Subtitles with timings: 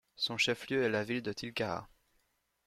[0.15, 1.87] Son chef-lieu est la ville de Tilcara.